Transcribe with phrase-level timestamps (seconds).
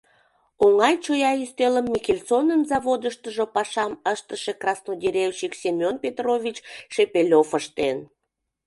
[0.63, 6.57] Оҥай-чоя ӱстелым Михельсонын заводыштыжо пашам ыштыше краснодеревщик Семен Петрович
[6.93, 7.97] Шепелёв ыштен.